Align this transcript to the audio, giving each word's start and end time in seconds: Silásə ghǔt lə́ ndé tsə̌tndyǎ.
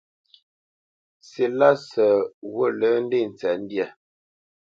Silásə 1.29 2.05
ghǔt 2.51 2.71
lə́ 2.79 2.93
ndé 3.03 3.19
tsə̌tndyǎ. 3.37 3.87